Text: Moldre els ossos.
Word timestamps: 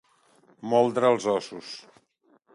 Moldre 0.71 1.11
els 1.13 1.29
ossos. 1.35 1.71